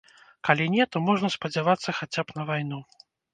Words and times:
Калі 0.47 0.65
не, 0.75 0.87
то 0.93 1.01
можна 1.09 1.29
спадзявацца 1.35 1.95
хаця 1.99 2.21
б 2.25 2.39
на 2.41 2.47
вайну. 2.49 2.81